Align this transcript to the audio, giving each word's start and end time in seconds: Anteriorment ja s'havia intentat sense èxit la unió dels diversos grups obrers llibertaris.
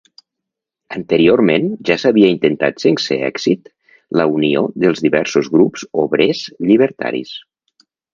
Anteriorment 0.95 1.67
ja 1.89 1.97
s'havia 2.03 2.31
intentat 2.35 2.79
sense 2.83 3.17
èxit 3.27 3.69
la 4.21 4.25
unió 4.37 4.63
dels 4.85 5.03
diversos 5.09 5.51
grups 5.57 5.85
obrers 6.05 6.43
llibertaris. 6.71 7.35